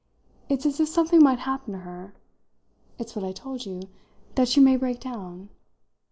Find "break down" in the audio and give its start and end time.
4.75-5.49